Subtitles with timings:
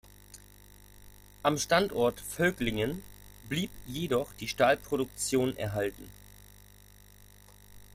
[1.43, 3.03] Am Standort Völklingen
[3.49, 6.09] blieb jedoch die Stahlproduktion erhalten.